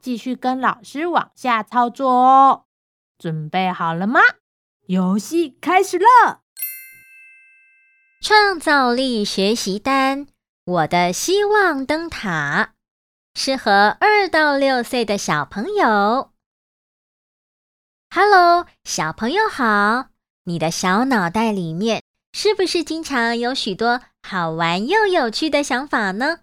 [0.00, 2.64] 继续跟老师往下操作哦，
[3.18, 4.20] 准备好了吗？
[4.86, 6.40] 游戏开始了！
[8.20, 10.26] 创造力学习单，
[10.64, 12.74] 我的希望灯塔，
[13.34, 16.32] 适合二到六岁的小朋友。
[18.10, 20.06] Hello，小朋友好！
[20.44, 26.38] 你的小脑袋里面是不是经常有许多好玩又有趣的想法呢？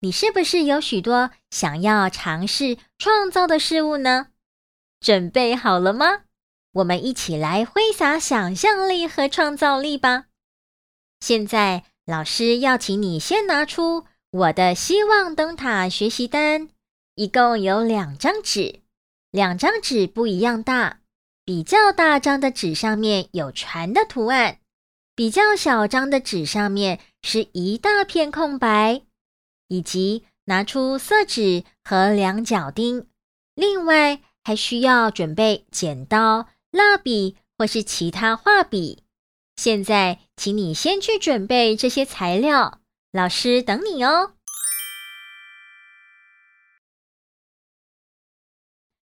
[0.00, 4.28] 你是不是有许多想要尝试创造的事物呢？
[5.00, 6.22] 准备好了吗？
[6.74, 10.26] 我们一起来挥洒想象力和创造力吧！
[11.18, 16.68] 现在，老师要请你先拿出我的希望灯塔学习单，
[17.16, 18.82] 一共有两张纸，
[19.32, 21.00] 两张纸不一样大。
[21.44, 24.58] 比较大张的纸上面有船的图案，
[25.16, 29.02] 比较小张的纸上面是一大片空白。
[29.68, 33.06] 以及拿出色纸和量角钉，
[33.54, 39.04] 另外还需要准备剪刀、蜡笔或是其他画笔。
[39.56, 42.80] 现在，请你先去准备这些材料，
[43.12, 44.34] 老师等你哦。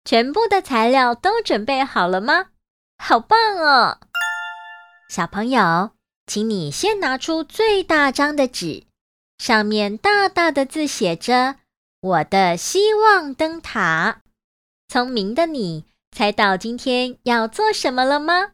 [0.03, 2.51] 全部的材料都准备好了吗？
[2.99, 3.99] 好棒哦！
[5.09, 5.91] 小朋友，
[6.27, 8.83] 请你先拿出最大张的纸。
[9.37, 11.57] 上面大大的字写着
[12.01, 14.21] “我的希望灯塔”。
[14.87, 18.53] 聪明的你，猜到今天要做什么了吗？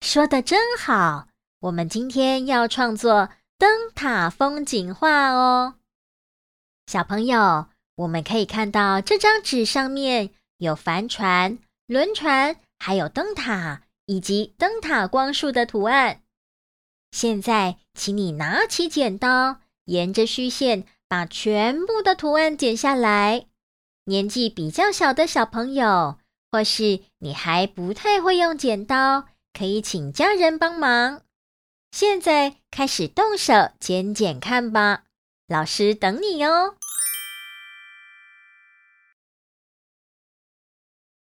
[0.00, 1.28] 说的真好！
[1.60, 5.76] 我们今天要创作灯塔风景画哦。
[6.86, 16.20] 小朋友，我们可以看到这张纸上面有帆船、轮船，还有灯塔以及灯塔光束的图案。
[17.14, 23.46] 现在，请你拿起剪刀，沿着虚线把全部的图案剪下来。
[24.06, 26.18] 年纪比较小的小朋友，
[26.50, 31.22] 或是你还不太会用剪刀，可以请家人帮忙。
[31.92, 35.04] 现在开始动手剪剪看吧，
[35.46, 36.74] 老师等你哦。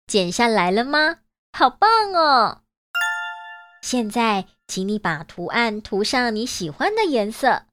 [0.06, 1.19] 剪下来了吗？
[1.53, 2.62] 好棒哦！
[3.83, 4.47] 现在。
[4.66, 7.66] 请你把图案涂上你喜欢的颜色。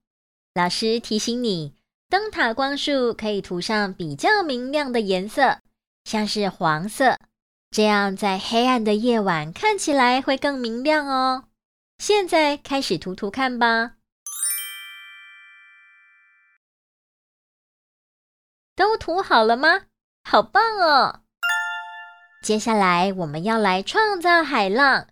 [0.53, 1.73] 老师提醒你，
[2.09, 5.59] 灯塔光束可以涂上比较明亮的颜色，
[6.03, 7.17] 像是黄色，
[7.69, 11.45] 这样在黑暗的夜晚看起来会更明亮哦。
[11.97, 13.93] 现在开始涂涂看吧。
[18.75, 19.83] 都涂好了吗？
[20.23, 21.21] 好棒哦！
[22.43, 25.07] 接下来我们要来创造海浪。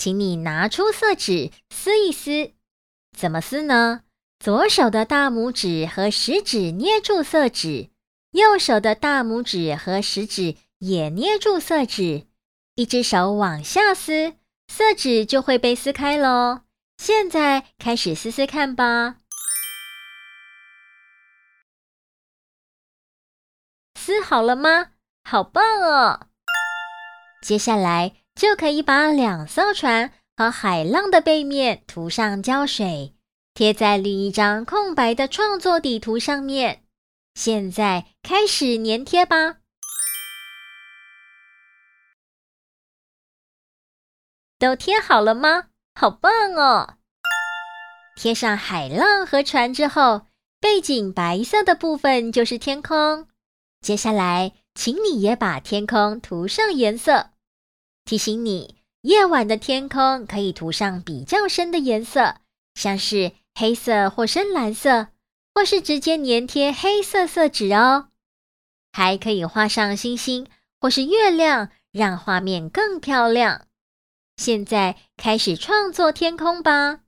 [0.00, 2.54] 请你拿出色纸撕一撕，
[3.14, 4.00] 怎么撕呢？
[4.38, 7.90] 左手的大拇指和食指捏住色纸，
[8.30, 12.26] 右手的大拇指和食指也捏住色纸，
[12.76, 14.36] 一只手往下撕，
[14.68, 16.62] 色纸就会被撕开喽。
[16.96, 19.16] 现在开始撕撕看吧，
[23.96, 24.92] 撕好了吗？
[25.24, 26.28] 好棒哦！
[27.42, 28.14] 接下来。
[28.40, 33.14] 就可以把两艘船和海浪的背面涂上胶水，
[33.52, 36.82] 贴在另一张空白的创作底图上面。
[37.34, 39.56] 现在开始粘贴吧。
[44.58, 45.64] 都贴好了吗？
[45.94, 46.94] 好棒哦！
[48.16, 50.22] 贴上海浪和船之后，
[50.58, 53.28] 背景白色的部分就是天空。
[53.82, 57.29] 接下来，请你也把天空涂上颜色。
[58.04, 62.36] 提醒你，夜晚的天空可以涂上比较深的颜色，
[62.74, 65.08] 像是黑色或深蓝色，
[65.54, 68.08] 或是直接粘贴黑色色纸哦。
[68.92, 70.48] 还可以画上星星
[70.80, 73.66] 或是月亮，让画面更漂亮。
[74.36, 77.00] 现在开始创作天空吧。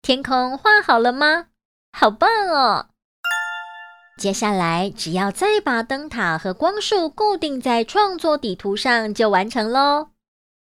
[0.00, 1.48] 天空画好了吗？
[1.92, 2.90] 好棒哦！
[4.16, 10.08] 接下来，只要再把灯塔和光束固定在创作底图上，就完成喽。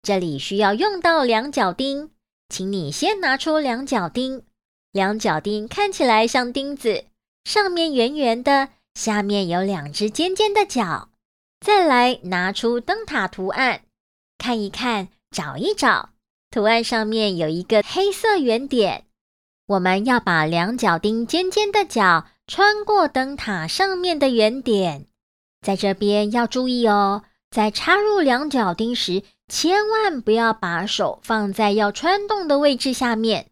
[0.02, 2.12] 这里需要用到量角钉，
[2.50, 4.44] 请你先拿出量角钉。
[4.92, 7.06] 量角钉看起来像钉子，
[7.46, 11.10] 上面圆圆的，下面有两只尖尖的角。
[11.62, 13.82] 再来拿出灯塔图案，
[14.38, 16.10] 看一看，找一找，
[16.52, 19.06] 图案上面有一个黑色圆点。
[19.68, 25.06] 我们要把两角钉尖尖的角穿过灯塔上面的圆点，
[25.62, 33.52] 在这边要注意哦，在插入两角钉时，千万不要把手放在要穿洞的位置下面，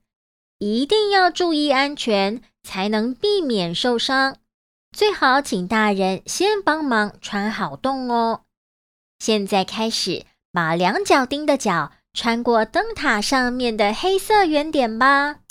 [0.58, 4.38] 一定要注意安全，才能避免受伤。
[4.92, 8.42] 最好请大人先帮忙穿好洞哦。
[9.20, 15.42] 现在开始把两角钉的角穿过灯塔上面的黑色圆点吧。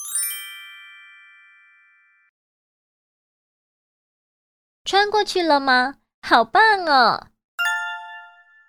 [4.86, 5.96] 穿过去了吗？
[6.22, 7.26] 好棒哦！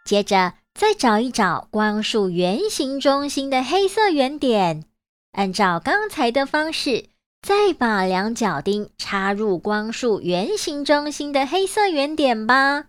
[0.03, 4.85] 接着再找一找光束圆形中心的黑色圆点，
[5.33, 7.09] 按照刚才的方式，
[7.43, 12.85] 再把两角钉插入光束圆形中心的黑色圆点吧。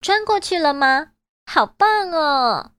[0.00, 1.12] 穿过去了吗？
[1.46, 2.72] 好棒哦！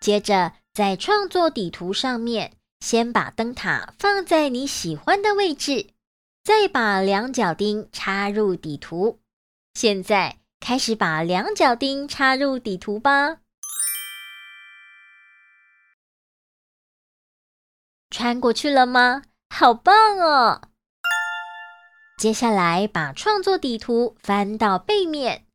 [0.00, 2.56] 接着在创作底图上面。
[2.82, 5.90] 先把灯塔放在你喜欢的位置，
[6.42, 9.20] 再把两角钉插入底图。
[9.74, 13.36] 现在开始把两角钉插入底图吧。
[18.10, 19.22] 穿过去了吗？
[19.48, 20.62] 好棒哦！
[22.18, 25.46] 接下来把创作底图翻到背面，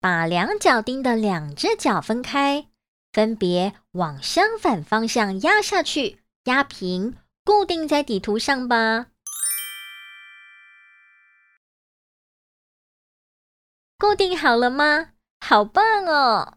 [0.00, 2.68] 把两角钉的两只角分开，
[3.10, 6.20] 分别往相反方向压下去。
[6.48, 7.14] 压平，
[7.44, 9.08] 固定在底图上吧。
[13.98, 15.10] 固定好了吗？
[15.40, 16.54] 好棒哦！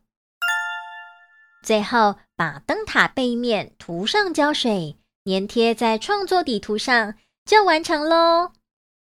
[1.61, 8.53] 最后把灯塔背面涂上胶水，粘贴在创作底图上，就完成喽。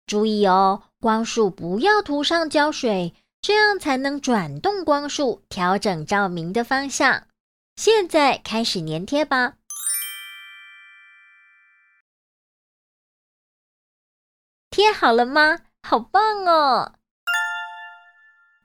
[0.07, 3.13] 注意哦，光束不要涂上胶水，
[3.43, 7.27] 这样才能转动光束，调整照明的方向。
[7.77, 9.60] 现在开始粘贴吧。
[14.81, 15.59] 贴好了吗？
[15.83, 16.95] 好棒哦！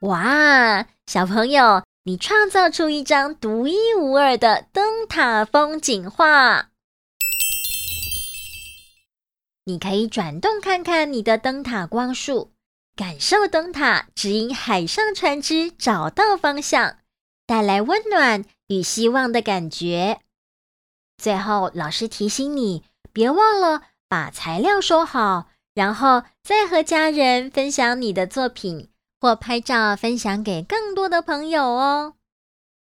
[0.00, 6.70] 哇，小朋友，你创造出一张独一无二的灯塔风景画。
[9.64, 12.54] 你可以转动看看你的灯塔光束，
[12.96, 16.96] 感受灯塔指引海上船只找到方向，
[17.46, 20.20] 带来温暖与希望的感觉。
[21.18, 25.48] 最后，老师提醒你，别忘了把材料收好。
[25.76, 28.88] 然后再和家人分享你的作品
[29.20, 32.14] 或拍照分享给更多的朋友哦。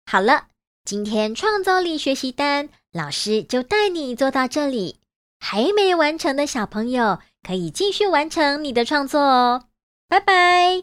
[0.05, 0.49] 好了
[0.85, 5.01] 今天创造力学习单老师就带你做到这里。
[5.41, 9.65] 还没完成的小朋友可以继续完成你的创作哦。
[10.09, 10.83] 拜拜。